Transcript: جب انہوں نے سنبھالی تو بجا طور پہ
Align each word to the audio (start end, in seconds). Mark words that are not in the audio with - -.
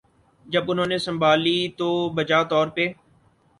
جب 0.45 0.71
انہوں 0.71 0.85
نے 0.85 0.97
سنبھالی 0.97 1.57
تو 1.77 1.89
بجا 2.15 2.41
طور 2.51 2.67
پہ 2.75 2.87